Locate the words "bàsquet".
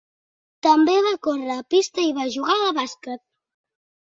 2.79-3.23